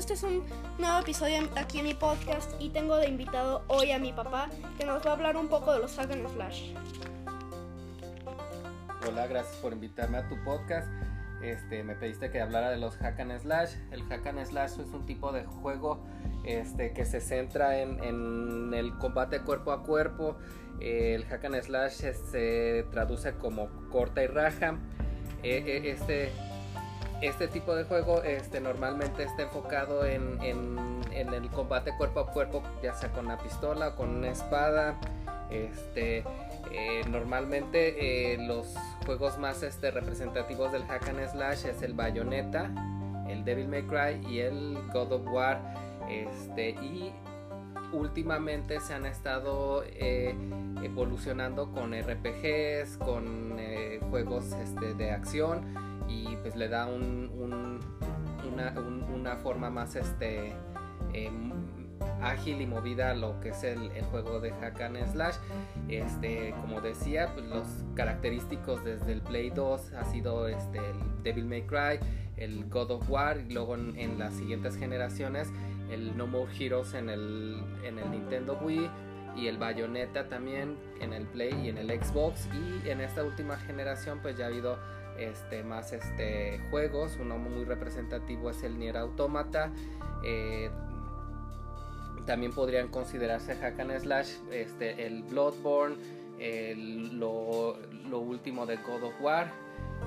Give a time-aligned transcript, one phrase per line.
[0.00, 0.42] este es un
[0.78, 4.48] nuevo episodio aquí en mi podcast y tengo de invitado hoy a mi papá
[4.78, 6.72] que nos va a hablar un poco de los hack and slash.
[9.06, 10.88] Hola, gracias por invitarme a tu podcast.
[11.42, 13.74] Este, me pediste que hablara de los hack and slash.
[13.90, 16.02] El hack and slash es un tipo de juego
[16.46, 20.38] este, que se centra en, el combate cuerpo a cuerpo.
[20.80, 21.92] El hack and slash
[22.30, 24.78] se traduce como corta y raja.
[25.42, 26.32] E, e, este,
[27.20, 30.38] este tipo de juego este, normalmente está enfocado en,
[31.12, 34.98] el combate cuerpo a cuerpo, ya sea con una pistola o con una espada.
[35.50, 36.24] Este,
[36.70, 38.74] eh, normalmente eh, los
[39.04, 42.70] juegos más este, representativos del hack and slash es el Bayonetta,
[43.28, 45.60] el Devil May Cry y el God of War.
[46.08, 47.12] Este, y
[47.92, 50.34] últimamente se han estado eh,
[50.82, 53.58] evolucionando con RPGs, con
[54.10, 57.30] juegos este, de acción y pues le da un,
[59.14, 60.52] una, forma más este,
[62.20, 65.36] ágil y movida lo que es el, juego de hack and slash.
[65.88, 71.44] Este como decía pues los característicos desde el play 2 ha sido este el devil
[71.46, 71.98] may cry
[72.36, 75.48] el god of war y luego en, las siguientes generaciones
[75.90, 78.90] el no more heroes en el en el nintendo wii
[79.36, 82.48] y el bayonetta también en el play y en el xbox.
[82.52, 84.78] Y en esta última generación pues ya ha habido
[85.18, 87.16] este, más este, juegos.
[87.20, 89.70] Uno muy representativo es el Nier Automata.
[90.24, 90.70] Eh,
[92.26, 95.96] también podrían considerarse hack and slash este, el Bloodborne,
[97.12, 97.76] lo,
[98.18, 99.50] último de God of War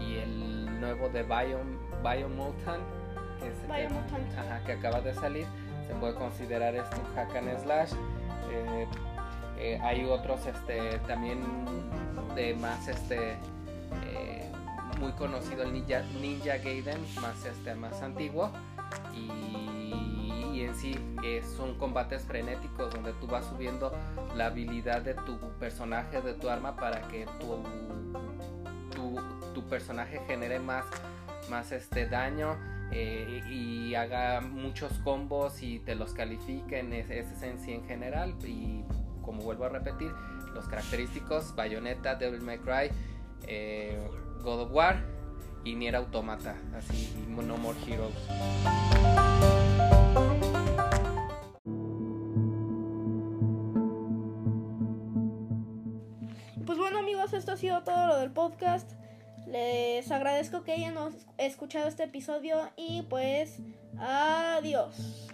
[0.00, 2.82] y el nuevo de Biomutant,
[3.40, 5.46] que, que acaba de salir.
[5.86, 7.92] Se puede considerar esto hack and slash.
[8.52, 8.86] Eh,
[9.58, 11.40] eh, hay otros este, también
[12.34, 13.36] de más este
[15.00, 18.52] muy conocido el Ninja, Ninja Gaiden más este más antiguo.
[19.16, 19.80] Y
[20.60, 23.92] y en sí eh, son combates frenéticos donde tú vas subiendo
[24.36, 27.62] la habilidad de tu personaje, de tu arma para que tu,
[29.54, 30.84] tu, personaje genere más,
[31.48, 32.56] más este daño
[32.90, 38.34] eh, y haga muchos combos y te los califiquen, ese es en sí en general.
[38.44, 38.82] Y
[39.22, 40.10] como vuelvo a repetir,
[40.54, 42.90] los característicos Bayonetta, Devil May Cry,
[43.46, 43.96] eh,
[44.42, 45.02] God of War
[45.64, 48.14] y Nier Automata, así No More Heroes.
[57.32, 58.92] esto ha sido todo lo del podcast.
[59.46, 60.94] Les agradezco que hayan
[61.38, 63.60] escuchado este episodio y pues
[63.98, 65.29] adiós.